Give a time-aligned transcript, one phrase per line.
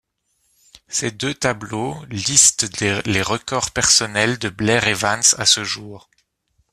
[0.87, 2.65] Ces deux tableaux listent
[3.05, 6.09] les records personnels de Blair Evans à ce jour.